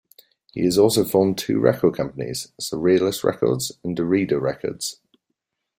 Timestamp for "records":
3.23-3.71, 4.41-4.99